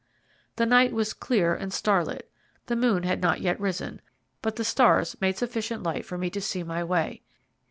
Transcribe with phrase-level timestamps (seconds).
[0.55, 2.27] The night was clear and starlit,
[2.65, 4.01] the moon had not yet risen,
[4.41, 7.21] but the stars made sufficient light for me to see my way.